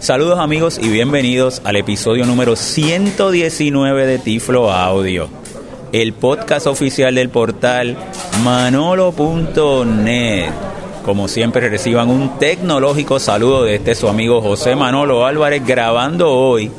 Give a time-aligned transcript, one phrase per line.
[0.00, 5.28] Saludos amigos y bienvenidos al episodio número 119 de Tiflo Audio,
[5.92, 7.96] el podcast oficial del portal
[8.44, 10.50] manolo.net.
[11.04, 16.70] Como siempre reciban un tecnológico saludo de este su amigo José Manolo Álvarez grabando hoy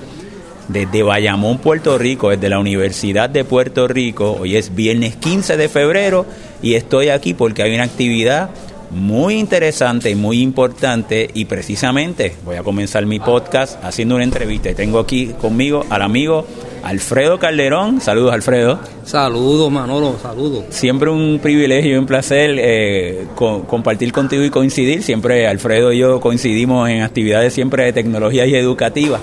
[0.69, 4.37] desde Bayamón, Puerto Rico, desde la Universidad de Puerto Rico.
[4.39, 6.25] Hoy es viernes 15 de febrero
[6.61, 8.49] y estoy aquí porque hay una actividad
[8.91, 14.69] muy interesante y muy importante y precisamente voy a comenzar mi podcast haciendo una entrevista
[14.69, 16.45] y tengo aquí conmigo al amigo
[16.83, 18.01] Alfredo Calderón.
[18.01, 18.79] Saludos Alfredo.
[19.03, 20.65] Saludos Manolo, saludos.
[20.69, 25.03] Siempre un privilegio y un placer eh, compartir contigo y coincidir.
[25.03, 29.19] Siempre Alfredo y yo coincidimos en actividades siempre de tecnología y educativa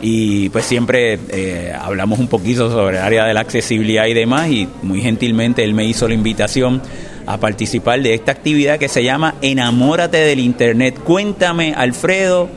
[0.00, 4.50] y pues siempre eh, hablamos un poquito sobre el área de la accesibilidad y demás
[4.50, 6.82] y muy gentilmente él me hizo la invitación
[7.26, 10.98] a participar de esta actividad que se llama Enamórate del Internet.
[11.02, 12.48] Cuéntame, Alfredo,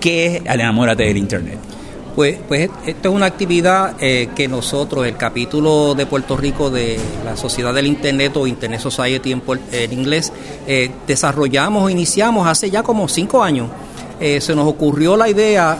[0.00, 1.58] ¿qué es Enamórate del Internet?
[2.16, 6.98] Pues, pues esto es una actividad eh, que nosotros, el capítulo de Puerto Rico de
[7.24, 10.32] la Sociedad del Internet o Internet Society en, en inglés,
[10.66, 13.68] eh, desarrollamos o iniciamos hace ya como cinco años.
[14.18, 15.78] se nos ocurrió la idea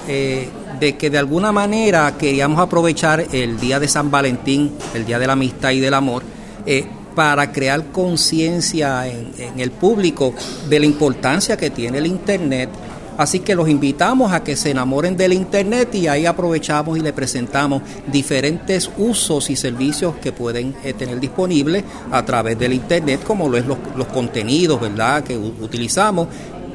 [0.80, 5.26] de que de alguna manera queríamos aprovechar el día de San Valentín, el día de
[5.26, 6.22] la amistad y del amor,
[6.64, 10.34] eh, para crear conciencia en, el público
[10.68, 12.70] de la importancia que tiene el Internet.
[13.18, 17.12] Así que los invitamos a que se enamoren del Internet y ahí aprovechamos y le
[17.12, 23.48] presentamos diferentes usos y servicios que pueden eh, tener disponibles a través del Internet, como
[23.48, 25.22] lo es los, contenidos ¿verdad?
[25.22, 26.28] que utilizamos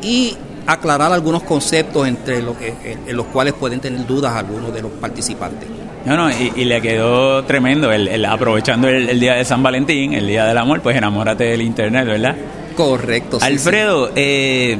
[0.04, 4.92] y aclarar algunos conceptos entre los, en, los cuales pueden tener dudas algunos de los
[4.92, 5.85] participantes.
[6.06, 10.46] No, no, y, le quedó tremendo, el, aprovechando el, día de San Valentín, el día
[10.46, 12.36] del amor, pues enamórate del Internet, ¿verdad?
[12.76, 13.40] Correcto.
[13.42, 14.78] Alfredo, eh,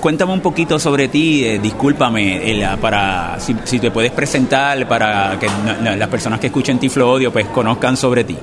[0.00, 5.48] cuéntame un poquito sobre ti, eh, discúlpame, para si, si, te puedes presentar para que
[5.82, 8.36] las personas que escuchen Tiflo Odio pues conozcan sobre ti.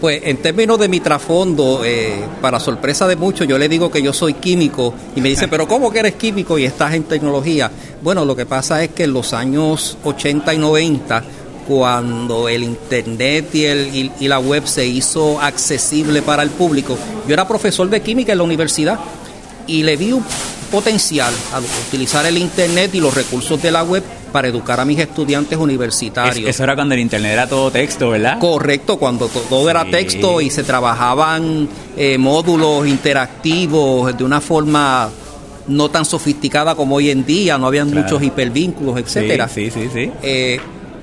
[0.00, 4.00] Pues en términos de mi trasfondo, eh, para sorpresa de muchos, yo le digo que
[4.00, 7.70] yo soy químico y me dice, pero ¿cómo que eres químico y estás en tecnología?
[8.00, 11.22] Bueno, lo que pasa es que en los años 80 y 90,
[11.70, 16.98] cuando el Internet y, el, y la web se hizo accesible para el público,
[17.28, 18.98] yo era profesor de química en la universidad
[19.68, 20.24] y le vi un
[20.68, 24.98] potencial a utilizar el Internet y los recursos de la web para educar a mis
[24.98, 26.50] estudiantes universitarios.
[26.50, 28.40] eso era cuando el Internet era todo texto, ¿verdad?
[28.40, 35.08] Correcto, cuando todo era texto y se trabajaban eh, módulos interactivos de una forma
[35.68, 39.46] no tan sofisticada como hoy en día, no habían muchos hipervínculos, etcétera.
[39.46, 40.10] Sí, sí, sí.
[40.20, 40.58] Eh,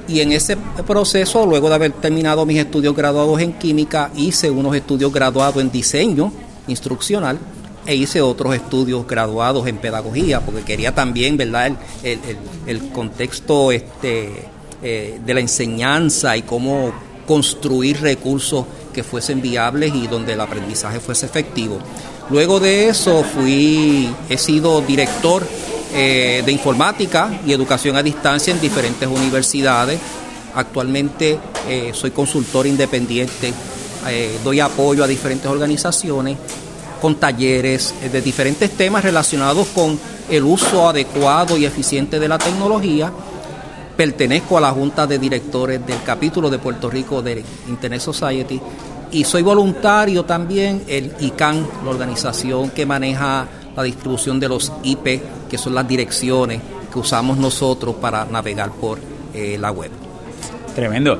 [0.08, 4.76] y en ese proceso, luego de haber terminado mis estudios graduados en química, hice unos
[4.76, 6.32] estudios graduados en diseño
[6.68, 7.38] instruccional
[7.86, 11.72] e hice otros estudios graduados en pedagogía, porque quería también, ¿verdad?,
[12.04, 12.20] el,
[12.66, 14.30] el, contexto este,
[14.82, 16.92] eh, de la enseñanza y cómo
[17.26, 21.80] construir recursos que fuesen viables y donde el aprendizaje fuese efectivo.
[22.30, 25.48] Luego de eso fui, he sido director
[25.94, 30.00] eh, de informática y educación a distancia en diferentes universidades.
[30.56, 33.54] Actualmente eh, soy consultor independiente,
[34.44, 36.38] doy apoyo a diferentes organizaciones
[37.02, 40.00] con talleres eh, de diferentes temas relacionados con
[40.30, 43.12] el uso adecuado y eficiente de la tecnología.
[43.96, 48.62] Pertenezco a la Junta de Directores del capítulo de Puerto Rico de Internet Society
[49.12, 55.22] y soy voluntario también el ICANN, la organización que maneja la distribución de los IP,
[55.48, 59.00] que son las direcciones que usamos nosotros para navegar por
[59.34, 59.92] eh, la web.
[60.76, 61.20] Tremendo.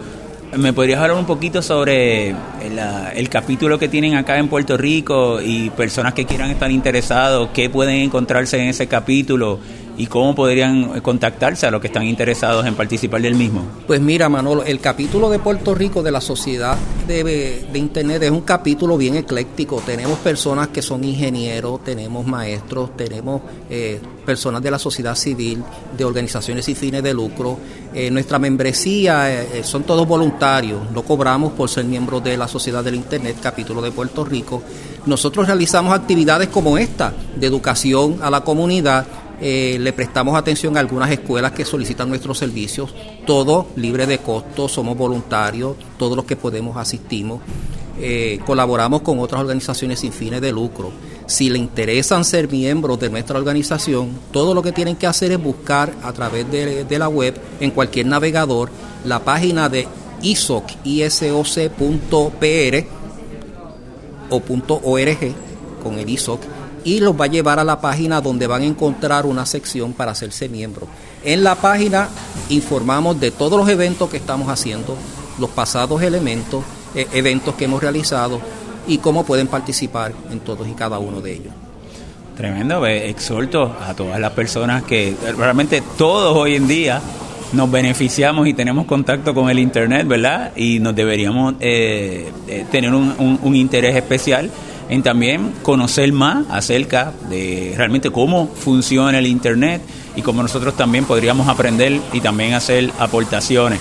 [0.56, 5.70] ¿Me podrías hablar un poquito sobre el, capítulo que tienen acá en Puerto Rico y
[5.72, 9.60] personas que quieran estar interesados, qué pueden encontrarse en ese capítulo
[9.98, 13.64] y cómo podrían contactarse a los que están interesados en participar del mismo?
[13.88, 16.78] Pues mira, Manolo, el capítulo de Puerto Rico de la Sociedad
[17.08, 19.82] de, Internet es un capítulo bien ecléctico.
[19.86, 25.64] Tenemos personas que son ingenieros, tenemos maestros, tenemos eh, personas de la sociedad civil,
[25.98, 27.58] de organizaciones sin fines de lucro.
[27.94, 32.84] Eh, nuestra membresía eh, son todos voluntarios, no cobramos por ser miembros de la Sociedad
[32.84, 34.62] del Internet, capítulo de Puerto Rico.
[35.06, 39.06] Nosotros realizamos actividades como esta, de educación a la comunidad
[39.40, 42.94] eh, le prestamos atención a algunas escuelas que solicitan nuestros servicios,
[43.26, 47.42] todo libre de costo, somos voluntarios, todos los que podemos asistimos.
[48.00, 50.92] Eh, colaboramos con otras organizaciones sin fines de lucro.
[51.26, 55.42] Si le interesan ser miembros de nuestra organización, todo lo que tienen que hacer es
[55.42, 58.70] buscar a través de, la web, en cualquier navegador,
[59.04, 59.88] la página de
[60.22, 61.78] isoc, isoc.pr
[64.30, 64.42] o
[64.84, 65.34] .org
[65.84, 66.57] con el ISOC
[66.88, 70.12] y los va a llevar a la página donde van a encontrar una sección para
[70.12, 70.88] hacerse miembro.
[71.22, 72.08] En la página
[72.48, 74.96] informamos de todos los eventos que estamos haciendo,
[75.38, 76.64] los pasados elementos,
[76.96, 78.40] eh, eventos que hemos realizado
[78.88, 81.54] y cómo pueden participar en todos y cada uno de ellos.
[82.38, 87.02] Tremendo, exhorto a todas las personas que realmente todos hoy en día
[87.52, 90.54] nos beneficiamos y tenemos contacto con el Internet, ¿verdad?
[90.56, 94.50] Y nos deberíamos eh, eh, tener un, un, interés especial
[94.90, 99.82] en también conocer más acerca de realmente cómo funciona el Internet
[100.16, 103.80] y cómo nosotros también podríamos aprender y también hacer aportaciones.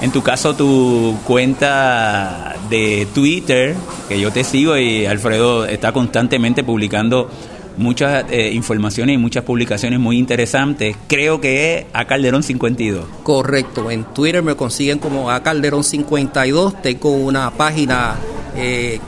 [0.00, 3.74] En tu caso, tu cuenta de Twitter,
[4.08, 7.30] que yo te sigo y Alfredo está constantemente publicando
[7.76, 10.96] muchas eh, informaciones y muchas publicaciones muy interesantes.
[11.06, 13.04] Creo que es a Calderón 52.
[13.22, 16.80] Correcto, en Twitter me consiguen como a Calderón 52.
[16.82, 18.16] Tengo una página
[18.56, 19.00] eh,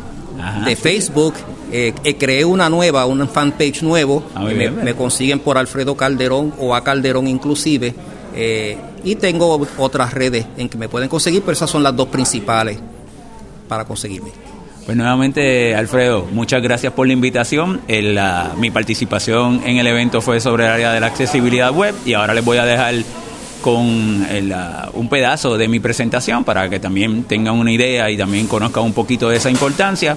[0.64, 1.34] de Facebook.
[1.70, 4.25] Eh, creé una nueva, un fanpage nuevo.
[4.34, 7.94] Ah, me, me, consiguen por Alfredo Calderón o a Calderón inclusive.
[9.05, 12.79] y tengo otras redes en que me pueden conseguir, pero esas son las dos principales
[13.69, 14.31] para conseguirme.
[14.84, 17.81] Pues nuevamente, Alfredo, muchas gracias por la invitación.
[18.58, 22.34] mi participación en el evento fue sobre el área de la accesibilidad web y ahora
[22.34, 22.94] les voy a dejar
[23.62, 28.85] con un pedazo de mi presentación para que también tengan una idea y también conozcan
[28.85, 30.17] un poquito de esa importancia.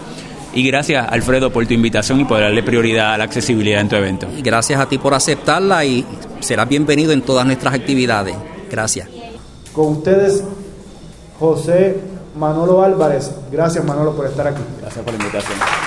[0.54, 3.96] Y gracias, Alfredo, por tu invitación y por darle prioridad a la accesibilidad en tu
[3.98, 4.28] evento.
[4.38, 6.06] Y gracias a ti por aceptarla y
[6.40, 8.36] serás bienvenido en todas nuestras actividades.
[8.72, 9.10] Gracias.
[9.74, 10.44] Con ustedes,
[11.40, 12.00] José
[12.38, 13.32] Manolo Álvarez.
[13.52, 14.62] Gracias Manolo por estar aquí.
[14.82, 15.85] Gracias por la invitación.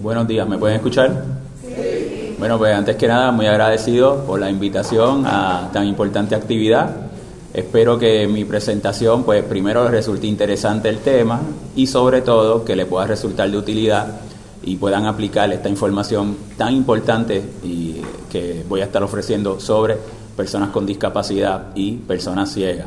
[0.00, 1.24] Buenos días, ¿me pueden escuchar?
[1.60, 2.36] Sí.
[2.38, 7.08] Bueno, pues antes que nada, muy agradecido por la invitación a tan importante actividad.
[7.52, 11.40] Espero que mi presentación, pues primero les resulte interesante el tema
[11.74, 14.20] y sobre todo que le pueda resultar de utilidad
[14.62, 17.96] y puedan aplicar esta información tan importante y
[18.30, 19.96] que voy a estar ofreciendo sobre
[20.36, 22.86] personas con discapacidad y personas ciegas.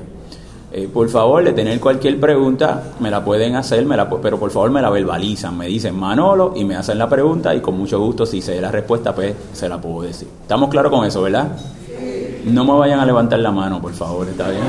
[0.73, 4.51] Eh, por favor, de tener cualquier pregunta, me la pueden hacer, me la, pero por
[4.51, 7.99] favor me la verbalizan, me dicen Manolo y me hacen la pregunta y con mucho
[7.99, 10.29] gusto, si sé la respuesta, pues se la puedo decir.
[10.41, 11.49] ¿Estamos claros con eso, verdad?
[12.45, 14.63] No me vayan a levantar la mano, por favor, ¿está bien?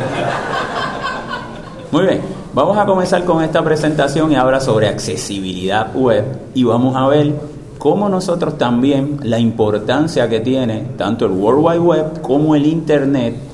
[1.93, 2.21] Muy bien,
[2.53, 7.33] vamos a comenzar con esta presentación y ahora sobre accesibilidad web y vamos a ver
[7.79, 13.52] cómo nosotros también la importancia que tiene tanto el World Wide Web como el Internet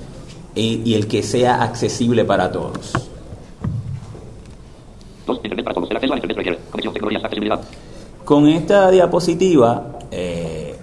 [0.58, 2.92] y, el que sea accesible para todos.
[8.24, 10.76] Con esta diapositiva, eh,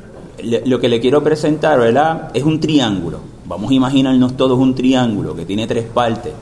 [0.66, 2.32] lo que le quiero presentar, ¿verdad?
[2.34, 3.20] Es un triángulo.
[3.46, 6.34] Vamos a imaginarnos todos un triángulo que tiene tres partes.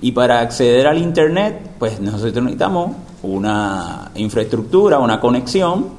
[0.00, 2.92] Y para acceder al Internet, pues nosotros necesitamos
[3.22, 5.98] una infraestructura, una conexión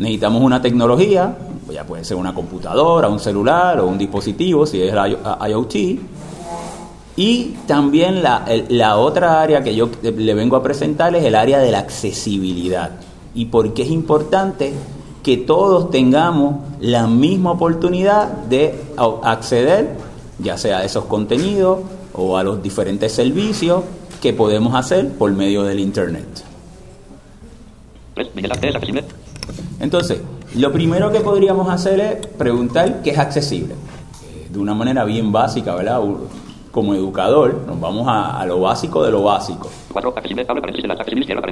[0.00, 1.36] necesitamos una tecnología,
[1.70, 5.74] ya puede ser una computadora, un celular o un dispositivo, si es IoT.
[7.16, 11.58] Y también la, la otra área que yo le vengo a presentar es el área
[11.58, 12.92] de la accesibilidad.
[13.34, 14.72] Y porque es importante
[15.22, 18.74] que todos tengamos la misma oportunidad de
[19.22, 19.96] acceder,
[20.38, 21.80] ya sea a esos contenidos
[22.14, 23.84] o a los diferentes servicios
[24.20, 26.26] que podemos hacer por medio del Internet.
[29.80, 30.20] Entonces,
[30.56, 33.74] lo primero que podríamos hacer es preguntar qué es accesible.
[34.50, 36.00] De una manera bien básica, ¿verdad?
[36.72, 39.70] Como educador, nos vamos a, lo básico de lo básico.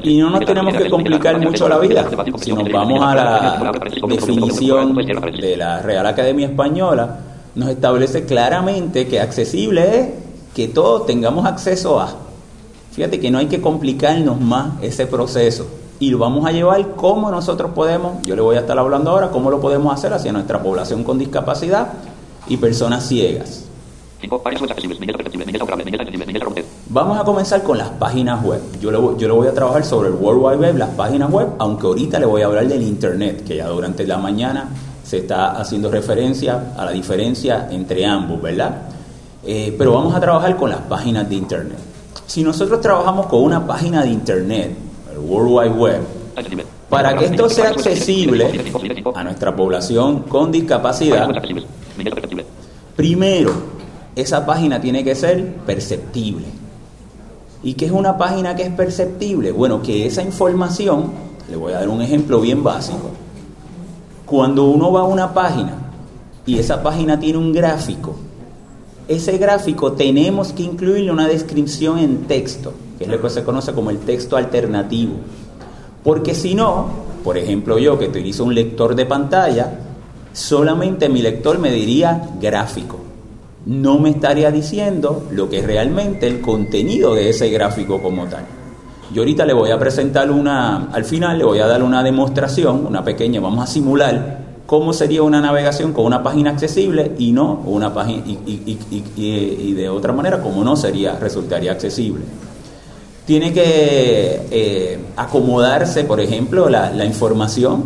[0.02, 2.08] Y no nos tenemos que complicar mucho la vida.
[2.38, 3.72] Si nos vamos a la
[4.08, 7.18] definición de la Real Academia Española,
[7.54, 10.08] nos establece claramente que accesible es
[10.54, 12.14] que todos tengamos acceso a.
[12.92, 15.68] Fíjate que no hay que complicarnos más ese proceso
[16.00, 19.30] y lo vamos a llevar como nosotros podemos, yo le voy a estar hablando ahora,
[19.30, 21.88] cómo lo podemos hacer hacia nuestra población con discapacidad
[22.46, 23.64] y personas ciegas.
[26.90, 28.60] Vamos a comenzar con las páginas web.
[28.80, 31.48] Yo le, yo le voy a trabajar sobre el World Wide Web, las páginas web,
[31.58, 34.68] aunque ahorita le voy a hablar del Internet, que ya durante la mañana
[35.04, 38.82] se está haciendo referencia a la diferencia entre ambos, ¿verdad?
[39.44, 41.78] Eh, pero vamos a trabajar con las páginas de Internet.
[42.26, 44.87] Si nosotros trabajamos con una página de Internet,
[45.18, 46.00] World Wide Web,
[46.88, 48.50] para que esto sea accesible
[49.14, 51.28] a nuestra población con discapacidad,
[52.96, 53.52] primero,
[54.16, 56.46] esa página tiene que ser perceptible.
[57.62, 59.52] ¿Y qué es una página que es perceptible?
[59.52, 61.12] Bueno, que esa información,
[61.50, 63.10] le voy a dar un ejemplo bien básico,
[64.24, 65.72] cuando uno va a una página
[66.46, 68.14] y esa página tiene un gráfico,
[69.08, 73.72] ese gráfico tenemos que incluirle una descripción en texto, que es lo que se conoce
[73.72, 75.14] como el texto alternativo.
[76.04, 76.88] Porque si no,
[77.24, 79.80] por ejemplo yo que utilizo un lector de pantalla,
[80.34, 83.00] solamente mi lector me diría gráfico.
[83.64, 88.44] No me estaría diciendo lo que es realmente el contenido de ese gráfico como tal.
[89.12, 92.86] Yo ahorita le voy a presentar una, al final le voy a dar una demostración,
[92.86, 97.62] una pequeña, vamos a simular cómo sería una navegación con una página accesible y no
[97.64, 102.22] una página y, de otra manera cómo no sería resultaría accesible.
[103.24, 107.84] Tiene que eh, acomodarse por ejemplo la, información.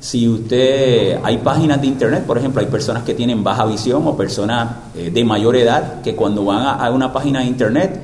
[0.00, 4.14] Si usted hay páginas de internet por ejemplo hay personas que tienen baja visión o
[4.14, 8.02] personas eh, de mayor edad que cuando van a, a una página de internet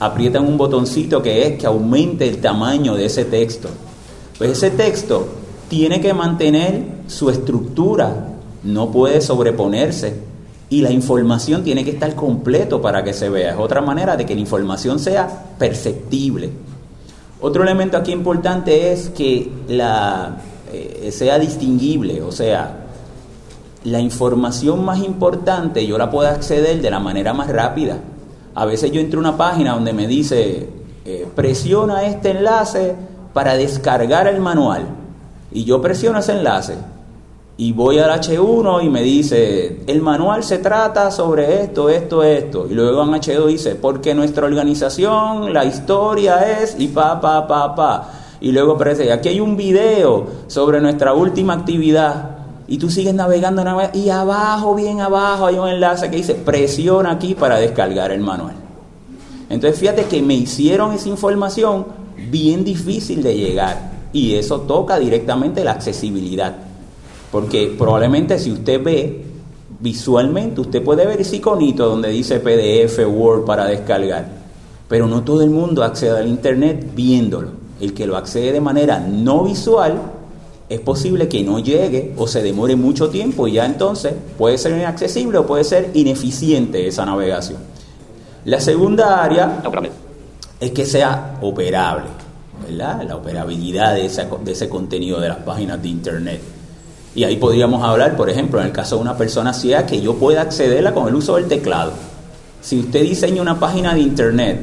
[0.00, 3.68] aprietan un botoncito que es que aumente el tamaño de ese texto.
[4.38, 5.28] Pues ese texto
[5.68, 8.28] tiene que mantener su estructura,
[8.62, 10.28] no puede sobreponerse
[10.70, 13.52] y la información tiene que estar completo para que se vea.
[13.52, 16.50] Es otra manera de que la información sea perceptible.
[17.40, 20.36] Otro elemento aquí importante es que la,
[20.72, 22.84] eh, sea distinguible, o sea,
[23.84, 27.98] la información más importante yo la puedo acceder de la manera más rápida.
[28.54, 30.68] A veces yo entro a una página donde me dice,
[31.04, 32.96] eh, presiona este enlace
[33.32, 34.88] para descargar el manual
[35.52, 36.74] y yo presiono ese enlace
[37.60, 42.68] y voy al H1 y me dice, el manual se trata sobre esto, esto, esto.
[42.70, 47.74] Y luego en H2 dice, porque nuestra organización, la historia es y pa, pa, pa,
[47.74, 48.10] pa.
[48.40, 52.36] Y luego aparece, aquí hay un video sobre nuestra última actividad.
[52.68, 57.34] Y tú sigues navegando, y abajo, bien abajo, hay un enlace que dice, presiona aquí
[57.34, 58.54] para descargar el manual.
[59.50, 61.86] Entonces fíjate que me hicieron esa información
[62.30, 66.67] bien difícil de llegar y eso toca directamente la accesibilidad.
[67.30, 69.24] Porque probablemente si usted ve
[69.80, 74.28] visualmente, usted puede ver ese iconito donde dice PDF, Word para descargar,
[74.88, 77.50] pero no todo el mundo accede al Internet viéndolo.
[77.80, 80.00] El que lo accede de manera no visual,
[80.68, 84.72] es posible que no llegue o se demore mucho tiempo y ya entonces puede ser
[84.72, 87.58] inaccesible o puede ser ineficiente esa navegación.
[88.44, 89.62] La segunda área
[90.60, 92.08] es que sea operable
[92.70, 94.10] la operabilidad de,
[94.44, 96.40] de ese contenido de las páginas de Internet.
[97.14, 100.14] Y ahí podríamos hablar, por ejemplo, en el caso de una persona ciega, que yo
[100.14, 101.92] pueda accederla con el uso del teclado.
[102.60, 104.60] Si usted diseña una página de Internet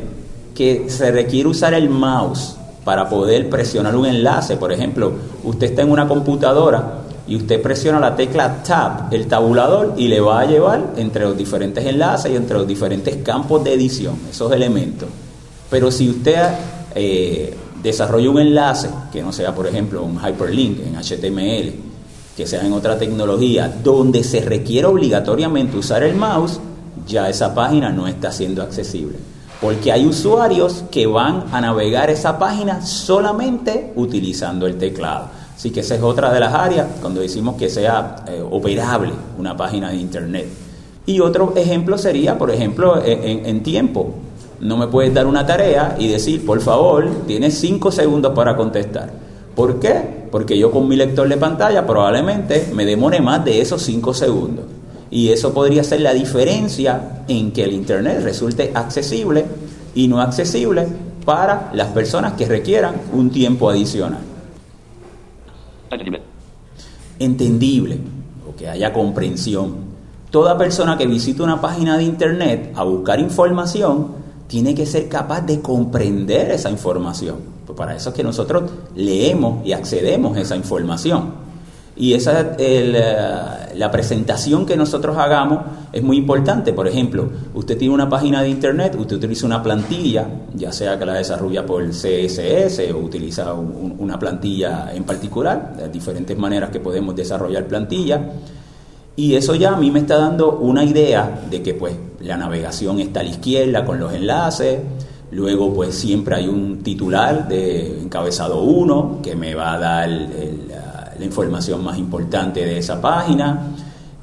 [0.54, 5.12] que se requiere usar el mouse para poder presionar un enlace, por ejemplo,
[5.44, 10.20] usted está en una computadora y usted presiona la tecla Tab, el tabulador, y le
[10.20, 14.52] va a llevar entre los diferentes enlaces y entre los diferentes campos de edición, esos
[14.52, 15.10] elementos.
[15.70, 16.50] Pero si usted
[16.94, 21.74] eh, desarrolle un enlace que no sea, por ejemplo, un hyperlink en HTML,
[22.36, 26.60] que sea en otra tecnología, donde se requiere obligatoriamente usar el mouse,
[27.08, 29.18] ya esa página no está siendo accesible.
[29.62, 35.30] Porque hay usuarios que van a navegar esa página solamente utilizando el teclado.
[35.56, 39.56] Así que esa es otra de las áreas cuando decimos que sea eh, operable una
[39.56, 40.48] página de Internet.
[41.06, 44.16] Y otro ejemplo sería, por ejemplo, en tiempo.
[44.60, 49.12] No me puedes dar una tarea y decir, por favor, tienes cinco segundos para contestar.
[49.56, 50.25] ¿Por qué?
[50.36, 54.66] Porque yo con mi lector de pantalla probablemente me demore más de esos cinco segundos.
[55.10, 59.46] Y eso podría ser la diferencia en que el Internet resulte accesible
[59.94, 60.88] y no accesible
[61.24, 64.20] para las personas que requieran un tiempo adicional.
[65.90, 66.22] Entendible.
[67.18, 68.00] Entendible,
[68.46, 69.76] o que haya comprensión.
[70.32, 74.08] Toda persona que visite una página de Internet a buscar información
[74.48, 77.55] tiene que ser capaz de comprender esa información.
[77.66, 78.64] Pues para eso es que nosotros
[78.96, 81.46] leemos y accedemos a esa información.
[81.98, 85.60] Y esa la, la presentación que nosotros hagamos
[85.94, 86.74] es muy importante.
[86.74, 91.06] Por ejemplo, usted tiene una página de internet, usted utiliza una plantilla, ya sea que
[91.06, 97.16] la desarrolla por CSS o utiliza una plantilla en particular, de diferentes maneras que podemos
[97.16, 98.30] desarrollar plantilla
[99.18, 103.00] y eso ya a mí me está dando una idea de que pues la navegación
[103.00, 104.80] está a la izquierda con los enlaces,
[105.32, 111.02] luego pues siempre hay un titular de encabezado 1 que me va a dar la,
[111.24, 113.72] información más importante de esa página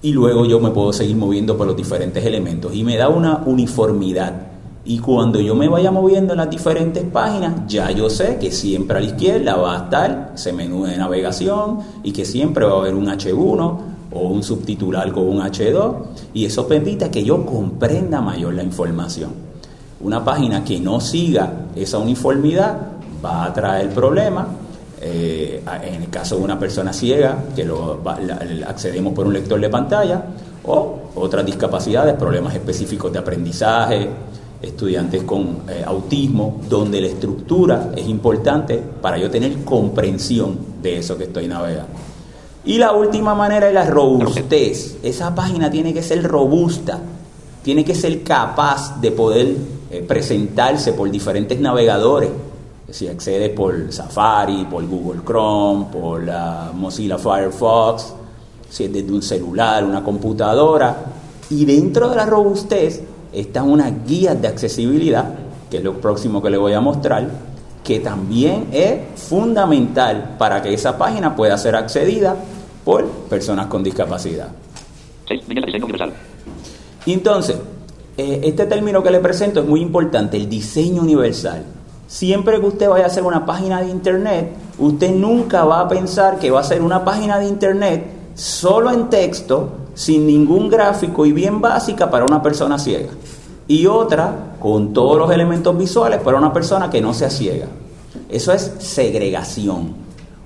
[0.03, 3.43] y luego yo me puedo seguir moviendo por los diferentes elementos y me da una
[3.47, 4.49] uniformidad.
[4.85, 8.99] Y cuando yo me vaya moviendo en las diferentes páginas, ya yo sé que siempre
[8.99, 12.81] a la izquierda va a estar ese menú de navegación y que siempre va a
[12.81, 13.79] haber un H1
[14.13, 15.95] o un subtitular con un H2
[16.35, 19.52] y eso permite que yo comprenda mayor la información.
[20.03, 22.77] Una página que no siga esa uniformidad
[23.25, 24.47] va a traer problemas.
[25.01, 28.01] Eh, en el caso de una persona ciega, que lo
[28.67, 30.25] accedemos por un lector de pantalla,
[30.65, 34.09] o otras discapacidades, problemas específicos de aprendizaje,
[34.61, 41.19] estudiantes con eh, autismo, donde la estructura es importante para yo tener comprensión de eso
[41.19, 41.91] que estoy navegando.
[42.65, 44.99] Y la última manera es la robustez.
[45.03, 47.01] Esa página tiene que ser robusta,
[47.65, 49.57] tiene que ser capaz de poder
[49.93, 52.31] eh, presentarse por diferentes navegadores.
[52.89, 58.15] Si accede por Safari, por Google Chrome, por la Mozilla Firefox,
[58.71, 60.97] si es desde un celular, una computadora.
[61.51, 63.03] Y dentro de la robustez
[63.35, 65.27] están unas guías de accesibilidad,
[65.71, 67.29] que es lo próximo que le voy a mostrar,
[67.85, 72.35] que también es fundamental para que esa página pueda ser accedida
[72.83, 74.49] por personas con discapacidad.
[77.05, 77.57] Entonces,
[78.17, 81.65] eh, este término que le presento es muy importante, el diseño universal.
[82.07, 86.39] Siempre que usted vaya a hacer una página de internet, usted nunca va a pensar
[86.39, 88.05] que va a ser una página de internet
[88.35, 93.11] solo en texto, sin ningún gráfico y bien básica para una persona ciega.
[93.67, 97.67] Y otra con todos los elementos visuales para una persona que no sea ciega.
[98.29, 99.95] Eso es segregación.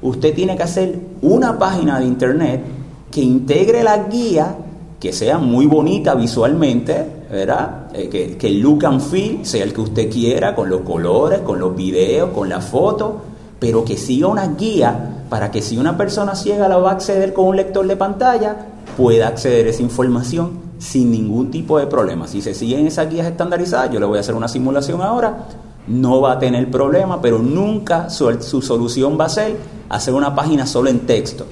[0.03, 2.63] Usted tiene que hacer una página de internet
[3.11, 4.57] que integre la guía,
[5.01, 7.89] que sea muy bonita visualmente, ¿verdad?
[7.93, 11.41] Eh, que, que, el look and feel sea el que usted quiera, con los colores,
[11.41, 13.21] con los videos, con la foto,
[13.59, 17.33] pero que siga una guía para que si una persona ciega la va a acceder
[17.33, 18.57] con un lector de pantalla,
[18.97, 22.29] pueda acceder a esa información sin ningún tipo de problema.
[22.29, 25.47] Si se siguen esas guías estandarizadas, yo le voy a hacer una simulación ahora,
[25.87, 29.57] no va a tener problema, pero nunca su, su solución va a ser
[29.89, 31.47] hacer una página solo en texto.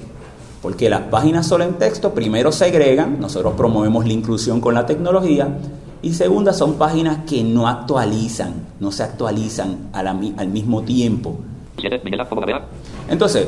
[0.65, 5.47] Porque las páginas solo en texto primero segregan, nosotros promovemos la inclusión con la tecnología,
[6.01, 11.35] y segunda son páginas que no actualizan, no se actualizan al mismo tiempo.
[13.07, 13.45] Entonces,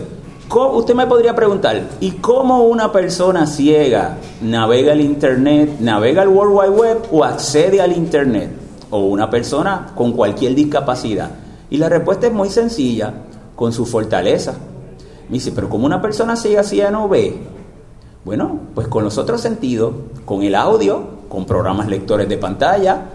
[0.48, 6.56] usted me podría preguntar, ¿y cómo una persona ciega navega el Internet, navega el World
[6.56, 8.52] Wide Web o accede al Internet?
[8.92, 11.32] O una persona con cualquier discapacidad.
[11.72, 13.12] Y la respuesta es muy sencilla,
[13.56, 14.54] con su fortaleza.
[15.30, 17.36] Me dice, pero como una persona ciega ciega no ve?
[18.24, 19.94] Bueno, pues con los otros sentidos,
[20.26, 23.06] con el audio, con programas lectores de pantalla,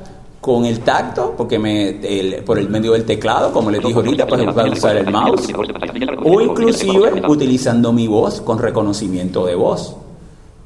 [0.40, 4.42] con el tacto, porque me, por el medio del teclado, como les dijo ahorita, pues
[4.52, 5.48] puedo usar el mouse,
[6.24, 9.96] o inclusive utilizando mi voz con reconocimiento de voz.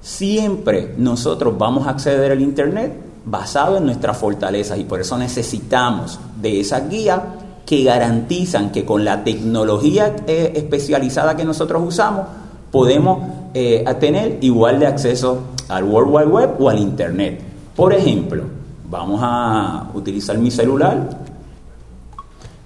[0.01, 2.95] Siempre nosotros vamos a acceder al Internet
[3.25, 7.21] basado en nuestras fortalezas y por eso necesitamos de esas guías
[7.67, 12.27] que garantizan que con la tecnología eh, especializada que nosotros usamos
[12.71, 13.19] podemos
[13.53, 17.43] eh, tener igual de acceso al World Wide Web o al Internet.
[17.75, 18.45] Por ejemplo,
[18.89, 21.09] Vamos a utilizar mi celular.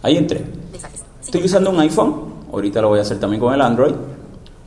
[0.03, 0.45] Ahí entré.
[1.23, 2.15] Estoy usando un iPhone.
[2.53, 3.95] Ahorita lo voy a hacer también con el Android.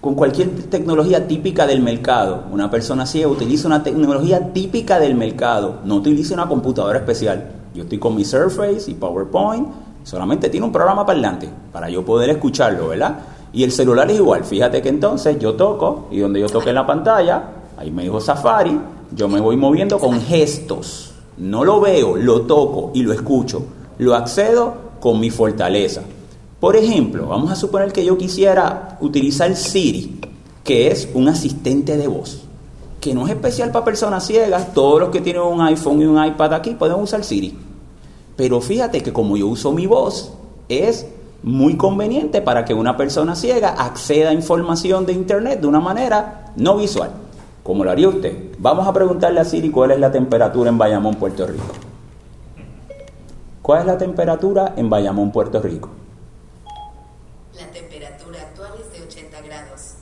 [0.01, 2.45] Con cualquier tecnología típica del mercado.
[2.51, 5.79] Una persona ciega utiliza una tecnología típica del mercado.
[5.85, 7.51] No utiliza una computadora especial.
[7.75, 9.67] Yo estoy con mi Surface y PowerPoint.
[10.03, 13.19] Solamente tiene un programa parlante para yo poder escucharlo, ¿verdad?
[13.53, 14.43] Y el celular es igual.
[14.43, 17.43] Fíjate que entonces yo toco y donde yo toque en la pantalla,
[17.77, 18.79] ahí me dijo Safari,
[19.15, 21.13] yo me voy moviendo con gestos.
[21.37, 23.63] No lo veo, lo toco y lo escucho.
[23.99, 26.01] Lo accedo con mi fortaleza.
[26.59, 30.21] Por ejemplo, vamos a suponer que yo quisiera utilizar Siri,
[30.63, 32.43] que es un asistente de voz,
[33.01, 34.73] que no es especial para personas ciegas.
[34.73, 37.57] Todos los que tienen un iPhone y un iPad aquí pueden usar Siri.
[38.35, 40.33] Pero fíjate que como yo uso mi voz,
[40.69, 41.07] es
[41.43, 46.53] muy conveniente para que una persona ciega acceda a información de Internet de una manera
[46.55, 47.11] no visual
[47.63, 48.55] como lo haría usted.
[48.59, 51.63] Vamos a preguntarle a Siri cuál es la temperatura en Bayamón, Puerto Rico.
[53.61, 55.89] ¿Cuál es la temperatura en Bayamón, Puerto Rico?
[57.55, 59.93] La temperatura actual es de 80 grados.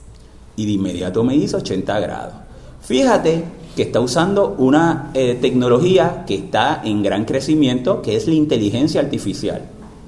[0.56, 2.34] Y de inmediato me dice 80 grados.
[2.82, 3.44] Fíjate
[3.76, 9.02] que está usando una eh, tecnología que está en gran crecimiento, que es la inteligencia
[9.02, 9.62] artificial.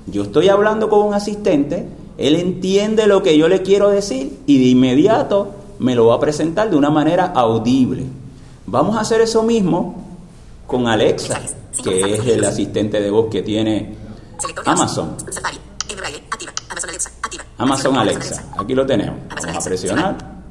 [0.07, 4.59] Yo estoy hablando con un asistente, él entiende lo que yo le quiero decir y
[4.59, 8.03] de inmediato me lo va a presentar de una manera audible.
[8.65, 10.03] Vamos a hacer eso mismo
[10.67, 11.41] con Alexa,
[11.83, 13.95] que es el asistente de voz que tiene
[14.65, 15.15] Amazon.
[17.57, 19.15] Amazon Alexa, aquí lo tenemos.
[19.29, 20.42] Vamos a presionar.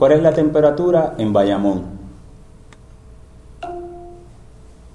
[0.00, 1.84] ¿Cuál es la temperatura en Bayamón?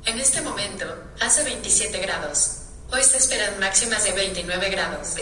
[0.04, 0.86] En este momento
[1.24, 2.62] hace 27 grados.
[2.92, 5.16] Hoy se esperan máximas de 29 grados.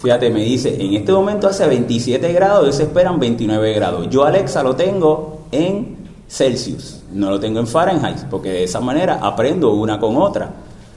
[0.00, 4.08] Fíjate, me dice, en este momento hace 27 grados, hoy se esperan 29 grados.
[4.08, 9.18] Yo Alexa lo tengo en Celsius, no lo tengo en Fahrenheit, porque de esa manera
[9.20, 10.50] aprendo una con otra.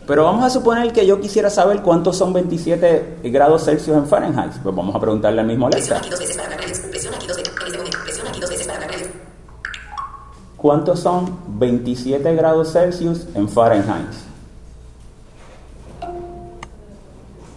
[0.08, 4.54] Pero vamos a suponer que yo quisiera saber cuántos son 27 grados Celsius en Fahrenheit.
[4.64, 6.02] Pues vamos a preguntarle al mismo Alexa.
[10.58, 14.08] ¿Cuántos son 27 grados Celsius en Fahrenheit?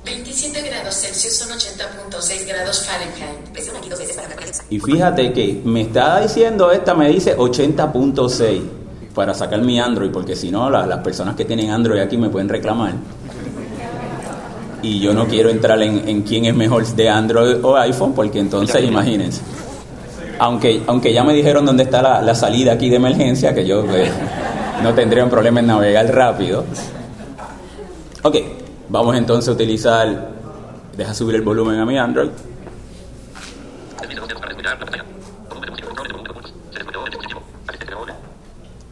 [0.04, 4.64] 27 grados Celsius son 80.6 grados Fahrenheit.
[4.70, 8.60] Y fíjate que me está diciendo esta, me dice 80.6
[9.14, 12.28] para sacar mi Android, porque si no, la- las personas que tienen Android aquí me
[12.28, 12.94] pueden reclamar.
[14.82, 18.38] Y yo no quiero entrar en, en quién es mejor de Android o iPhone, porque
[18.38, 19.42] entonces imagínense.
[20.40, 23.84] Aunque, aunque ya me dijeron dónde está la, la salida aquí de emergencia, que yo
[23.94, 24.10] eh,
[24.82, 26.64] no tendría un problema en navegar rápido.
[28.22, 28.36] Ok,
[28.88, 30.30] vamos entonces a utilizar,
[30.96, 32.30] deja subir el volumen a mi Android.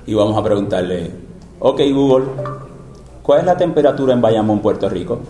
[0.08, 1.10] y vamos a preguntarle,
[1.58, 2.26] ok Google,
[3.22, 5.20] ¿cuál es la temperatura en Bayamón, Puerto Rico?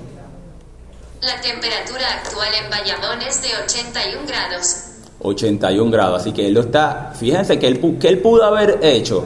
[1.21, 4.88] La temperatura actual en Bayamón es de 81 grados.
[5.21, 9.25] 81 grados, así que él lo está, fíjense que él, que él pudo haber hecho,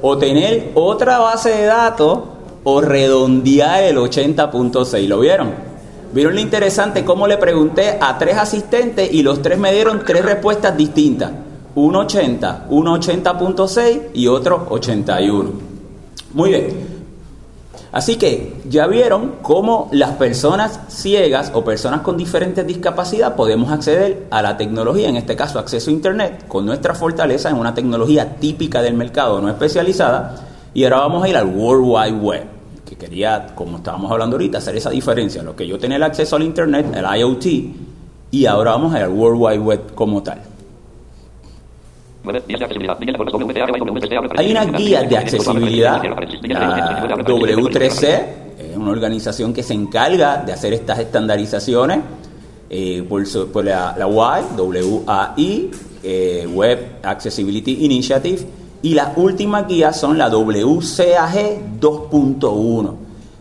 [0.00, 2.18] o tener otra base de datos,
[2.64, 5.50] o redondear el 80.6, ¿lo vieron?
[6.12, 10.24] ¿Vieron lo interesante cómo le pregunté a tres asistentes y los tres me dieron tres
[10.24, 11.32] respuestas distintas?
[11.74, 15.50] Uno 80, uno 80.6 y otro 81.
[16.34, 16.91] Muy bien.
[17.92, 24.28] Así que ya vieron cómo las personas ciegas o personas con diferentes discapacidades podemos acceder
[24.30, 28.36] a la tecnología, en este caso acceso a Internet, con nuestra fortaleza en una tecnología
[28.36, 30.36] típica del mercado, no especializada.
[30.72, 32.44] Y ahora vamos a ir al World Wide Web,
[32.86, 36.36] que quería, como estábamos hablando ahorita, hacer esa diferencia, lo que yo tenía el acceso
[36.36, 37.46] al Internet, el IoT,
[38.30, 40.51] y ahora vamos al World Wide Web como tal.
[44.38, 48.22] Hay unas guías de accesibilidad, la W3C,
[48.70, 51.98] es una organización que se encarga de hacer estas estandarizaciones
[52.70, 55.70] eh, por, su- por la, la WAI, WAI,
[56.04, 58.46] eh, Web Accessibility Initiative,
[58.82, 62.94] y las últimas guías son la WCAG 2.1.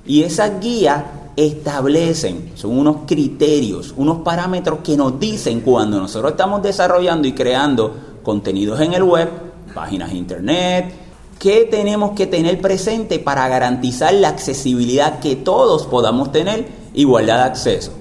[0.08, 1.04] Y esas guías
[1.36, 7.96] establecen, son unos criterios, unos parámetros que nos dicen cuando nosotros estamos desarrollando y creando
[8.24, 9.30] contenidos en el web,
[9.74, 10.94] páginas de internet,
[11.40, 17.44] qué tenemos que tener presente para garantizar la accesibilidad que todos podamos tener, igualdad de
[17.44, 17.92] acceso.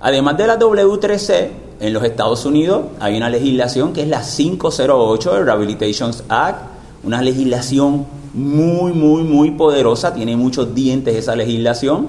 [0.00, 1.48] Además de la W3C,
[1.80, 6.58] en los Estados Unidos hay una legislación que es la 508, el Rehabilitation Act,
[7.04, 12.08] una legislación muy, muy, muy poderosa, tiene muchos dientes esa legislación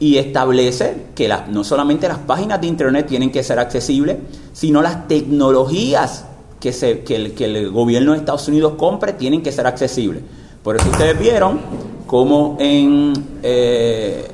[0.00, 4.16] y establece que las- no solamente las páginas de Internet tienen que ser accesibles,
[4.52, 6.24] sino las tecnologías
[6.62, 10.22] que, se, que, el, que el gobierno de Estados Unidos compre tienen que ser accesibles.
[10.62, 11.58] Por eso ustedes vieron
[12.06, 13.12] cómo en...
[13.42, 14.28] Eh,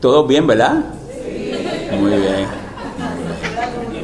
[0.00, 0.74] ¿Todos bien, verdad?
[2.00, 2.48] Muy bien.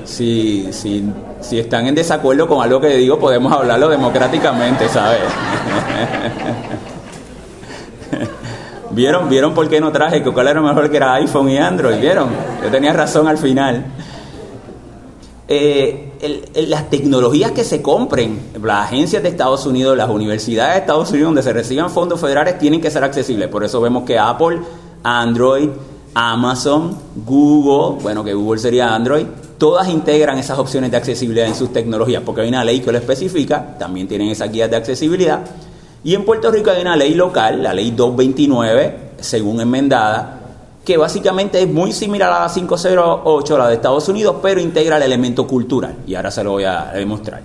[0.04, 1.04] Si, si,
[1.40, 5.18] si están en desacuerdo con algo que digo, podemos hablarlo democráticamente, ¿sabes?
[8.90, 10.22] ¿Vieron, ¿Vieron por qué no traje?
[10.22, 12.28] Cuál era mejor que era iPhone y Android, ¿vieron?
[12.62, 13.84] Yo tenía razón al final.
[15.48, 21.10] Eh, las tecnologías que se compren, las agencias de Estados Unidos, las universidades de Estados
[21.10, 23.48] Unidos donde se reciban fondos federales tienen que ser accesibles.
[23.48, 24.60] Por eso vemos que Apple,
[25.02, 25.68] Android,
[26.14, 29.26] Amazon, Google, bueno que Google sería Android,
[29.58, 32.98] todas integran esas opciones de accesibilidad en sus tecnologías, porque hay una ley que lo
[32.98, 35.40] especifica, también tienen esas guías de accesibilidad.
[36.04, 40.41] Y en Puerto Rico hay una ley local, la ley 229, según enmendada,
[40.84, 45.02] que básicamente es muy similar a la 508, la de Estados Unidos, pero integra el
[45.02, 45.96] elemento cultural.
[46.06, 47.42] Y ahora se lo voy a demostrar.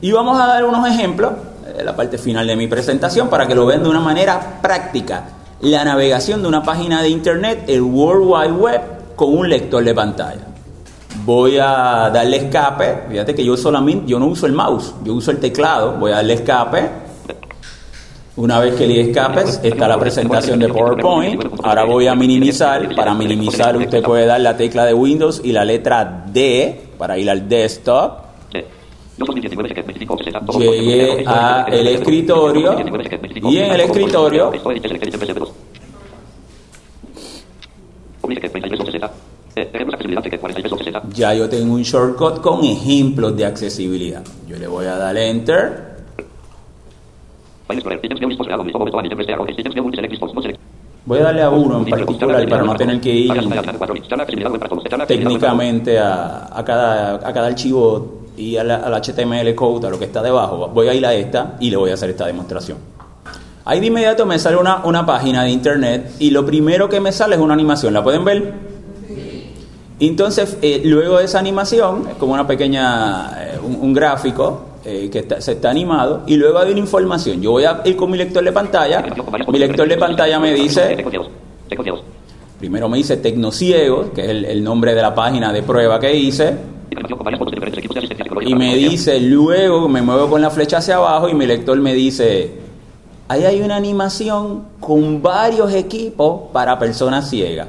[0.00, 1.32] Y vamos a dar unos ejemplos
[1.76, 5.24] en la parte final de mi presentación para que lo vean de una manera práctica.
[5.60, 8.80] La navegación de una página de internet, el World Wide Web,
[9.16, 10.46] con un lector de pantalla.
[11.24, 13.04] Voy a darle escape.
[13.08, 15.92] Fíjate que yo solamente, yo no uso el mouse, yo uso el teclado.
[15.92, 17.03] Voy a darle escape.
[18.36, 21.44] Una vez que le escapes, está la presentación de PowerPoint.
[21.62, 22.94] Ahora voy a minimizar.
[22.96, 27.30] Para minimizar, usted puede dar la tecla de Windows y la letra D para ir
[27.30, 28.24] al desktop.
[30.58, 32.76] Llegué a el escritorio
[33.44, 34.52] y en el escritorio
[41.14, 44.24] ya yo tengo un shortcut con ejemplos de accesibilidad.
[44.48, 45.93] Yo le voy a dar enter.
[51.06, 53.32] Voy a darle a uno en particular para no tener que ir
[55.06, 60.06] técnicamente a, a cada, a cada archivo y al, al HTML code, a lo que
[60.06, 60.68] está debajo.
[60.68, 62.78] Voy a ir a esta y le voy a hacer esta demostración.
[63.66, 67.12] Ahí de inmediato me sale una, una página de internet y lo primero que me
[67.12, 67.92] sale es una animación.
[67.94, 68.54] ¿La pueden ver?
[70.00, 75.08] Entonces, eh, luego de esa animación, es como una pequeña, eh, un, un gráfico, eh,
[75.10, 77.40] que se está animado, y luego hay una información.
[77.40, 79.04] Yo voy a ir con mi lector de pantalla,
[79.48, 81.04] mi lector de pantalla me dice,
[82.58, 86.14] primero me dice Tecnociegos, que es el, el nombre de la página de prueba que
[86.14, 86.54] hice,
[88.42, 91.94] y me dice, luego me muevo con la flecha hacia abajo y mi lector me
[91.94, 92.52] dice,
[93.28, 97.68] ahí hay una animación con varios equipos para personas ciegas.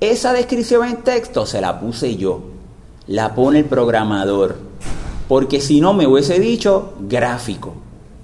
[0.00, 2.40] Esa descripción en texto se la puse yo,
[3.08, 4.69] la pone el programador,
[5.30, 7.72] porque si no me hubiese dicho gráfico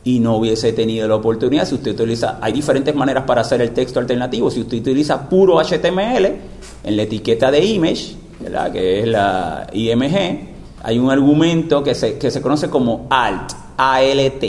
[0.03, 3.71] y no hubiese tenido la oportunidad, si usted utiliza, hay diferentes maneras para hacer el
[3.71, 6.27] texto alternativo, si usted utiliza puro HTML
[6.83, 8.73] en la etiqueta de image, ¿verdad?
[8.73, 10.49] que es la IMG,
[10.83, 14.45] hay un argumento que se, que se conoce como alt, ALT,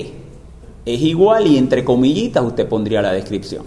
[0.83, 3.63] es igual y entre comillitas usted pondría la descripción.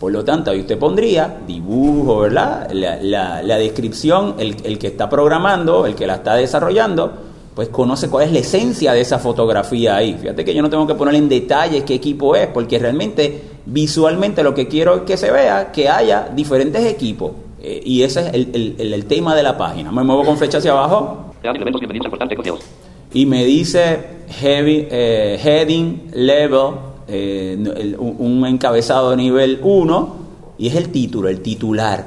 [0.00, 2.70] Por lo tanto, ahí usted pondría dibujo, ¿verdad?
[2.72, 7.68] La, la- la descripción, el, el que está programando, el que la está desarrollando, pues
[7.68, 10.14] conoce cuál es la esencia de esa fotografía ahí.
[10.20, 14.42] Fíjate que yo no tengo que poner en detalles qué equipo es, porque realmente visualmente
[14.42, 17.32] lo que quiero es que se vea que haya diferentes equipos.
[17.62, 19.92] Eh, y ese es el, el- el- tema de la página.
[19.92, 21.34] Me muevo con flecha hacia abajo
[23.12, 23.98] y me dice
[24.40, 26.70] heavy, eh, heading level,
[27.08, 30.16] eh, un encabezado de nivel 1,
[30.58, 32.06] y es el título, el titular.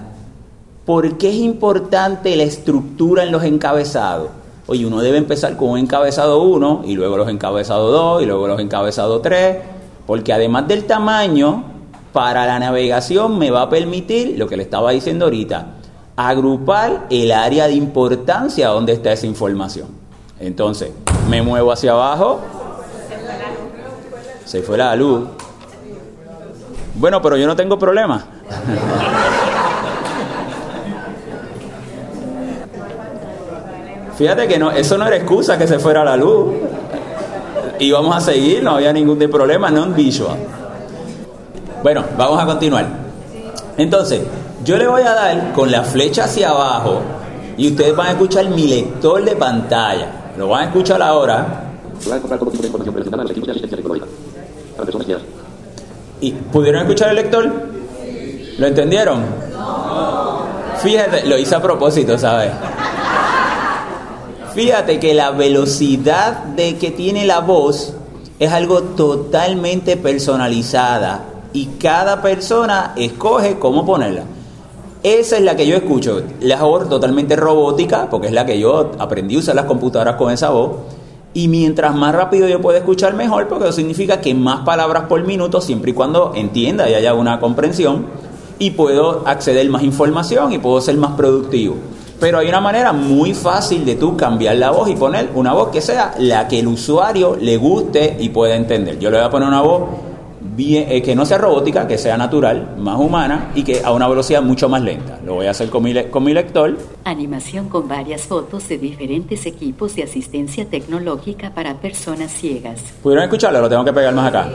[0.86, 4.30] ¿Por qué es importante la estructura en los encabezados?
[4.66, 8.48] Oye, uno debe empezar con un encabezado 1 y luego los encabezados 2 y luego
[8.48, 9.58] los encabezados 3,
[10.08, 11.66] porque además del tamaño,
[12.14, 15.68] para la navegación me va a permitir, lo que le estaba diciendo ahorita,
[16.16, 19.88] agrupar el área de importancia donde está esa información.
[20.40, 20.92] Entonces,
[21.30, 22.40] me muevo hacia abajo.
[24.46, 25.28] Se fue la luz.
[26.96, 28.26] Bueno, pero yo no tengo problema.
[34.18, 36.54] Fíjate que no, eso no era excusa que se fuera la luz.
[37.80, 40.38] Íbamos a seguir, no había ningún de problema, non-visual.
[41.82, 42.86] Bueno, vamos a continuar.
[43.78, 44.22] Entonces,
[44.64, 47.02] yo le voy a dar con la flecha hacia abajo
[47.58, 50.08] y ustedes van a escuchar mi lector de pantalla.
[50.38, 51.64] Lo van a escuchar ahora.
[56.22, 57.52] ¿Y pudieron escuchar el lector?
[58.58, 59.24] ¿Lo entendieron?
[60.82, 62.52] Fíjate, lo hice a propósito, ¿sabes?
[64.54, 67.96] Fíjate que la velocidad de que tiene la voz
[68.38, 74.26] es algo totalmente personalizada y cada persona escoge cómo ponerla.
[75.02, 78.92] Esa es la que yo escucho, la voz totalmente robótica, porque es la que yo
[79.00, 80.72] aprendí a usar las computadoras con esa voz.
[81.34, 85.26] Y mientras más rápido yo pueda escuchar, mejor, porque eso significa que más palabras por
[85.26, 88.06] minuto, siempre y cuando entienda y haya una comprensión,
[88.60, 91.76] y puedo acceder más información y puedo ser más productivo.
[92.20, 95.70] Pero hay una manera muy fácil de tú cambiar la voz y poner una voz
[95.70, 98.98] que sea la que el usuario le guste y pueda entender.
[99.00, 99.84] Yo le voy a poner una voz
[100.56, 104.08] bien, eh, que no sea robótica, que sea natural, más humana y que a una
[104.08, 105.20] velocidad mucho más lenta.
[105.26, 106.78] Lo voy a hacer con mi, le- con mi lector.
[107.04, 112.80] Animación con varias fotos de diferentes equipos de asistencia tecnológica para personas ciegas.
[113.02, 113.60] ¿Pudieron escucharlo?
[113.62, 114.48] Lo tengo que pegar más acá.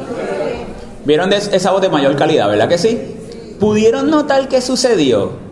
[1.04, 2.98] ¿Vieron esa voz de mayor calidad, verdad que sí?
[3.58, 5.47] ¿Pudieron notar qué sucedió?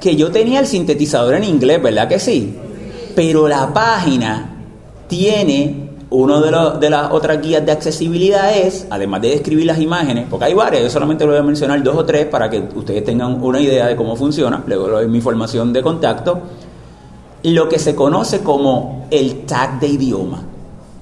[0.00, 2.54] Que yo tenía el sintetizador en inglés, ¿verdad que sí?
[3.14, 4.56] Pero la página
[5.08, 10.26] tiene uno de, de las otras guías de accesibilidad es, además de describir las imágenes,
[10.30, 13.42] porque hay varias, yo solamente voy a mencionar dos o tres para que ustedes tengan
[13.42, 16.40] una idea de cómo funciona, luego doy mi información de contacto,
[17.42, 20.42] lo que se conoce como el tag de idioma.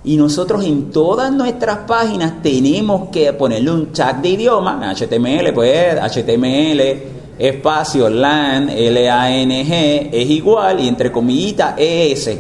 [0.07, 5.97] Y nosotros en todas nuestras páginas tenemos que ponerle un tag de idioma, HTML, pues
[5.99, 12.39] HTML, espacio, LAN, L-A-N-G, es igual, y entre comillitas, ES.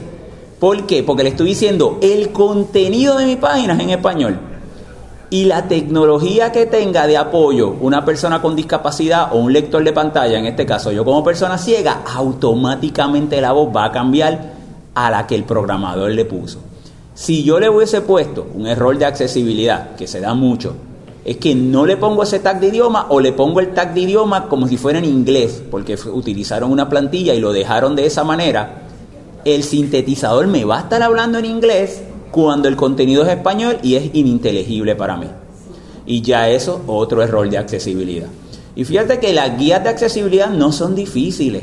[0.59, 1.02] ¿Por qué?
[1.02, 4.38] Porque le estoy diciendo, el contenido de mi página es en español.
[5.30, 9.92] Y la tecnología que tenga de apoyo una persona con discapacidad o un lector de
[9.92, 14.52] pantalla, en este caso yo como persona ciega, automáticamente la voz va a cambiar
[14.94, 16.61] a la que el programador le puso.
[17.14, 20.76] Si yo le hubiese puesto un error de accesibilidad, que se da mucho,
[21.24, 24.00] es que no le pongo ese tag de idioma o le pongo el tag de
[24.00, 28.24] idioma como si fuera en inglés, porque utilizaron una plantilla y lo dejaron de esa
[28.24, 28.82] manera,
[29.44, 33.94] el sintetizador me va a estar hablando en inglés cuando el contenido es español y
[33.94, 35.28] es ininteligible para mí.
[36.04, 38.28] Y ya eso, otro error de accesibilidad.
[38.76, 41.62] Y fíjate que las guías de accesibilidad no son difíciles.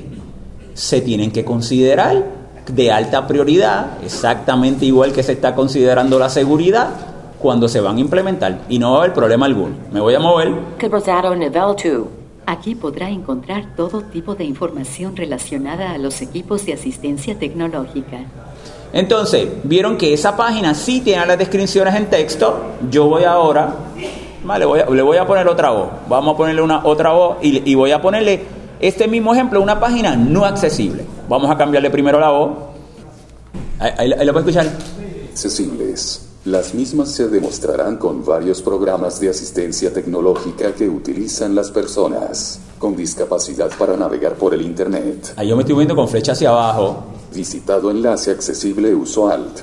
[0.73, 7.10] Se tienen que considerar de alta prioridad, exactamente igual que se está considerando la seguridad
[7.41, 8.59] cuando se van a implementar.
[8.69, 9.75] Y no va a haber problema alguno.
[9.91, 10.51] Me voy a mover.
[10.77, 12.07] Quebrado nivel 2.
[12.45, 18.17] Aquí podrá encontrar todo tipo de información relacionada a los equipos de asistencia tecnológica.
[18.93, 22.61] Entonces, vieron que esa página sí tiene las descripciones en texto.
[22.89, 23.73] Yo voy ahora,
[24.43, 25.87] vale, voy a- le voy a poner otra voz.
[26.09, 28.41] Vamos a ponerle una otra voz y, y voy a ponerle
[28.81, 31.05] este mismo ejemplo, una página no accesible.
[31.29, 32.49] Vamos a cambiarle primero la voz.
[33.79, 34.71] Ahí, ahí- ahí lo puede escuchar.
[35.29, 36.27] accesibles.
[36.45, 42.95] Las mismas se demostrarán con varios programas de asistencia tecnológica que utilizan las personas con
[42.95, 45.33] discapacidad para navegar por el Internet.
[45.37, 49.59] Ahí yo me estoy viendo con flecha hacia abajo Visitado enlace accesible uso alt.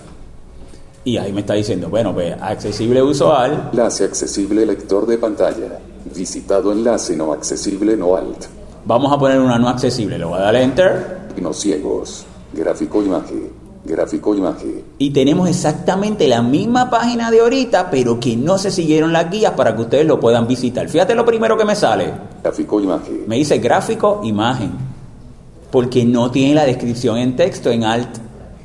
[1.04, 3.70] y ahí me está diciendo, bueno, pues accesible usual.
[3.72, 5.80] Enlace accesible lector de pantalla.
[6.14, 8.44] Visitado enlace no accesible no alt.
[8.84, 10.16] Vamos a poner una no accesible.
[10.16, 11.18] Le voy a dar enter.
[11.40, 12.24] No ciegos.
[12.52, 13.50] Gráfico imagen.
[13.88, 14.85] Gráfico imagen.
[14.98, 19.53] Y tenemos exactamente la misma página de ahorita, pero que no se siguieron las guías
[19.53, 20.88] para que ustedes lo puedan visitar.
[20.88, 22.12] Fíjate lo primero que me sale.
[22.42, 23.24] Gráfico imagen.
[23.27, 24.72] Me dice gráfico, imagen.
[25.70, 28.18] Porque no tiene la descripción en texto, en alt.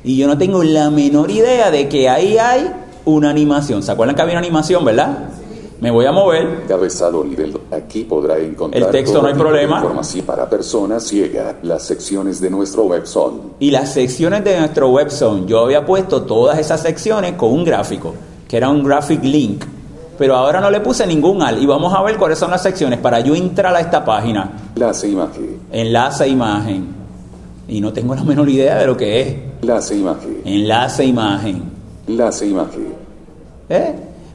[0.04, 2.70] Y yo no tengo la menor idea de que ahí hay
[3.06, 3.82] una animación.
[3.82, 5.30] ¿Se acuerdan que había una animación, verdad?
[5.84, 6.64] Me voy a mover.
[6.66, 7.52] Cabezado nivel.
[7.52, 9.76] do- Aquí podrá encontrar El texto no hay problema.
[9.76, 11.56] información para personas ciegas.
[11.62, 16.22] Las secciones de nuestro web son Y las secciones de nuestro webzone, yo había puesto
[16.22, 18.14] todas esas secciones con un gráfico,
[18.48, 19.62] que era un graphic link.
[20.16, 21.60] Pero ahora no le puse ningún alt.
[21.60, 24.52] Y vamos a ver cuáles son las secciones para yo entrar a esta página.
[24.74, 25.60] enlace imagen.
[25.70, 26.86] Enlace imagen.
[27.68, 29.36] Y no tengo la menor idea de lo que es.
[29.60, 30.40] Enlace imagen.
[30.46, 31.62] Enlace imagen.
[32.08, 32.94] Enlace imagen.
[33.68, 33.94] ¿Eh?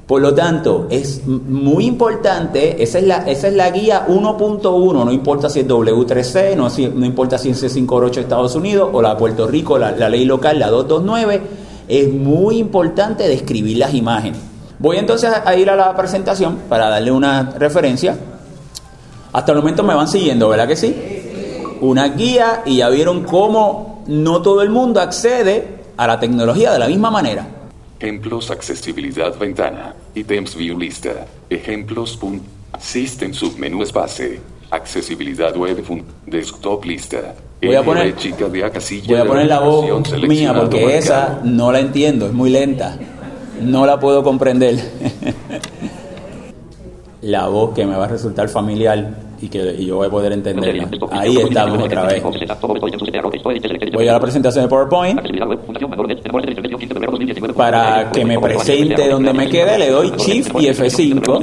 [0.09, 5.11] Por lo tanto, es muy importante, esa es la, esa es la guía 1.1, no
[5.11, 9.03] importa si es W3C, no, si- no importa si es C508 de Estados Unidos o
[9.03, 11.41] la de Puerto Rico, la ley local, la 229,
[11.87, 14.39] es muy importante describir las imágenes.
[14.79, 18.17] Voy entonces a ir a la presentación para darle una referencia.
[19.31, 20.95] Hasta el momento me van siguiendo, ¿verdad que sí?
[21.81, 26.79] Una guía y ya vieron cómo no todo el mundo accede a la tecnología de
[26.79, 27.45] la misma manera.
[27.99, 29.93] Ejemplos accesibilidad ventana.
[30.15, 31.27] Items view lista.
[31.49, 32.17] Ejemplos.
[32.17, 32.41] pun-
[32.79, 34.39] System submenú espacio.
[34.71, 37.35] Accesibilidad web fun- desktop lista.
[37.61, 38.63] Voy a poner- chica de
[39.07, 39.85] Voy a poner la voz
[40.27, 42.97] mía porque esa no la entiendo, es muy lenta.
[43.61, 44.79] No la puedo comprender.
[47.21, 50.31] la voz que me va a resultar familiar y que y yo voy a poder
[50.33, 50.89] entenderla.
[51.11, 52.23] Ahí estamos otra vez.
[53.93, 55.21] Voy a la presentación de PowerPoint.
[57.55, 61.39] Para que me presente donde me quede, le doy Shift y F5.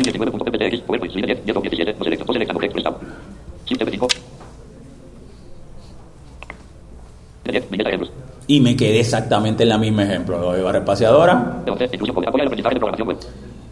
[8.49, 10.39] Y me quedé exactamente en la misma ejemplo.
[10.39, 11.63] Le doy barra espaciadora.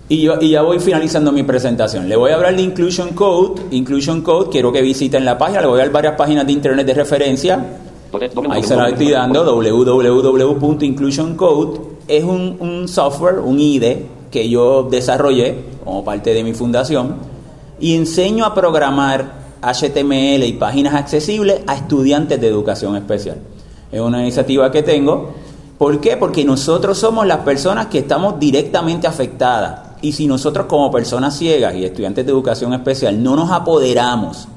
[0.09, 2.09] Y, yo- y ya voy finalizando mi presentación.
[2.09, 3.63] Le voy a hablar de Inclusion Code.
[3.71, 5.61] Inclusion Code, quiero que visiten la página.
[5.63, 7.79] Le voy a dar varias páginas de internet de referencia.
[8.51, 11.81] Ahí se la estoy dando, www.inclusioncode.
[12.07, 17.17] Es un, un software, un IDE, que yo desarrollé como parte de mi fundación
[17.81, 23.39] y enseño a programar HTML y páginas accesibles a estudiantes de educación especial.
[23.91, 25.31] Es una iniciativa que tengo.
[25.79, 26.17] ¿Por qué?
[26.17, 29.84] Porque nosotros somos las personas que estamos directamente afectadas.
[30.05, 34.49] Y si nosotros como personas ciegas y estudiantes de educación especial no nos apoderamos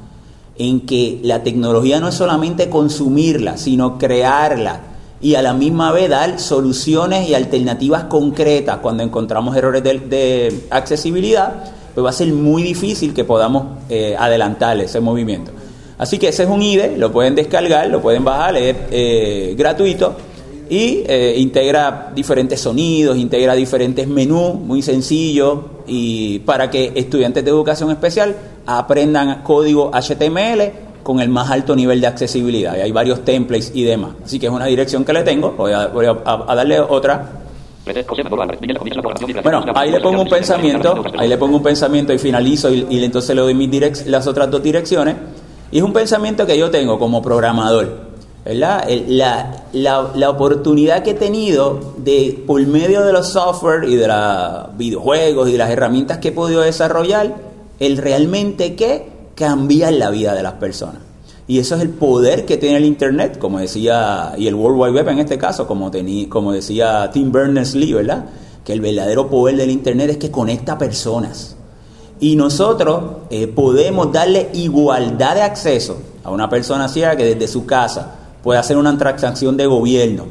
[0.57, 4.81] en que la tecnología no es solamente consumirla, sino crearla
[5.21, 11.71] y a la misma vez dar soluciones y alternativas concretas cuando encontramos errores de, accesibilidad,
[11.95, 15.53] pues va a ser muy difícil que podamos eh, adelantar ese movimiento.
[15.97, 20.13] Así que ese es un IDE, lo pueden descargar, lo pueden bajar, es eh, gratuito
[20.69, 27.49] y eh, integra diferentes sonidos, integra diferentes menús, muy sencillo, y para que estudiantes de
[27.49, 32.73] educación especial aprendan código HTML con el más alto nivel de accesibilidad.
[32.73, 34.11] Hay varios templates y demás.
[34.25, 35.51] Así que es una dirección que le tengo.
[35.51, 35.87] Voy a,
[36.53, 37.31] darle otra.
[39.41, 43.33] Bueno, ahí le pongo un pensamiento, ahí le pongo un pensamiento y finalizo y, entonces
[43.33, 45.15] le doy mis direc- las otras dos direcciones.
[45.71, 48.06] Y es un pensamiento que yo tengo como programador,
[48.47, 48.87] ¿verdad?
[49.07, 54.07] La, la, la oportunidad que he tenido de, por medio de los software y de
[54.07, 57.35] los videojuegos y de las herramientas que he podido desarrollar,
[57.79, 61.01] el realmente que cambiar la vida de las personas.
[61.45, 64.91] Y eso es el poder que tiene el Internet, como decía, y el World Wide
[64.93, 68.25] Web en este caso, como, tení, como decía Tim Berners-Lee, ¿verdad?
[68.63, 71.57] Que el verdadero poder del Internet es que conecta personas.
[72.21, 77.65] Y nosotros eh, podemos darle igualdad de acceso a una persona ciega que desde su
[77.65, 80.23] casa puede hacer una transacción de gobierno,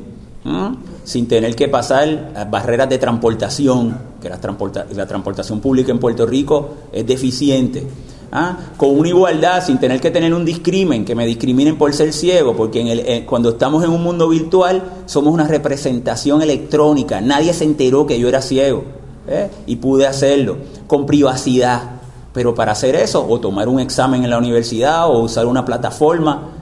[1.05, 6.25] sin tener que pasar barreras de transportación, que la, transporta- la transportación pública en Puerto
[6.25, 7.87] Rico es deficiente.
[8.33, 8.57] ¿ah?
[8.79, 12.57] con una igualdad, sin tener que tener un discrimen, que me discriminen por ser ciego,
[12.57, 18.07] porque eh, cuando estamos en un mundo virtual somos una representación electrónica, nadie se enteró
[18.07, 18.85] que yo era ciego
[19.29, 19.51] ¿eh?
[19.67, 20.57] y pude hacerlo,
[20.87, 21.91] con privacidad.
[22.33, 26.56] Pero para hacer eso, o tomar un examen en la universidad, o usar una plataforma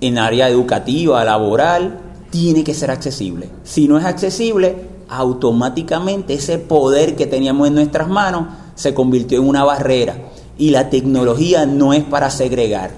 [0.00, 3.48] en área educativa, laboral, tiene que ser accesible.
[3.64, 4.76] Si no es accesible,
[5.08, 10.16] automáticamente ese poder que teníamos en nuestras manos se convirtió en una barrera.
[10.58, 12.90] Y la tecnología no es para segregar,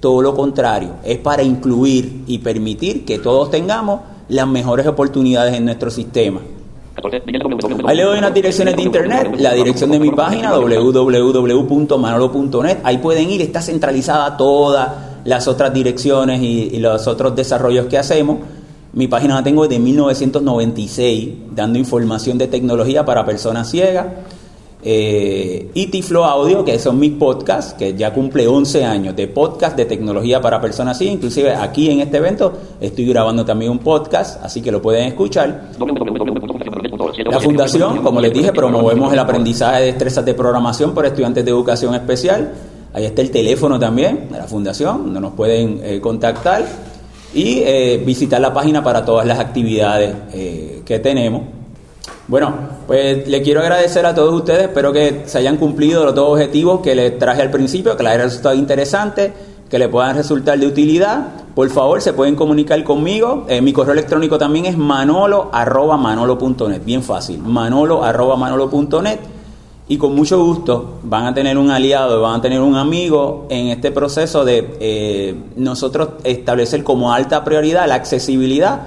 [0.00, 5.64] todo lo contrario, es para incluir y permitir que todos tengamos las mejores oportunidades en
[5.64, 6.40] nuestro sistema.
[7.86, 13.30] Ahí le doy unas direcciones de internet, la dirección de mi página www.manolo.net, ahí pueden
[13.30, 14.90] ir, está centralizada todas
[15.24, 18.38] las otras direcciones y, los otros desarrollos que hacemos.
[18.92, 24.06] Mi página la tengo desde 1996, dando información de tecnología para personas ciegas.
[24.86, 29.78] Eh, y Tiflo Audio, que son mis podcasts, que ya cumple 11 años de podcast
[29.78, 31.16] de tecnología para personas ciegas.
[31.16, 35.70] Inclusive aquí en este evento estoy grabando también un podcast, así que lo pueden escuchar.
[37.16, 41.50] La fundación, como les dije, promovemos el aprendizaje de destrezas de programación por estudiantes de
[41.50, 42.52] educación especial.
[42.92, 46.64] Ahí está el teléfono también de la fundación, donde nos pueden eh, contactar
[47.32, 51.42] y eh, visitar la página para todas las actividades eh, que tenemos.
[52.26, 52.54] Bueno,
[52.86, 56.80] pues le quiero agradecer a todos ustedes, espero que se hayan cumplido los dos objetivos
[56.80, 59.32] que les traje al principio, que les haya resultado interesante,
[59.68, 61.43] que le puedan resultar de utilidad.
[61.54, 63.44] Por favor, se pueden comunicar conmigo.
[63.48, 68.00] Eh, mi correo electrónico también es manolo manolo.net, bien fácil, manolo
[68.36, 69.20] manolo.net.
[69.86, 73.68] Y con mucho gusto van a tener un aliado, van a tener un amigo en
[73.68, 78.80] este proceso de eh, nosotros establecer como alta prioridad la accesibilidad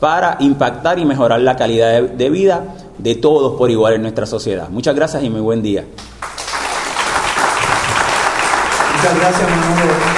[0.00, 4.26] para impactar y mejorar la calidad de, de vida de todos por igual en nuestra
[4.26, 4.68] sociedad.
[4.68, 5.84] Muchas gracias y muy buen día.
[8.96, 10.10] Muchas gracias, Manolo.